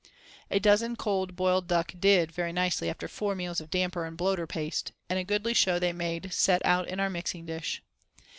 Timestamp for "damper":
3.69-4.05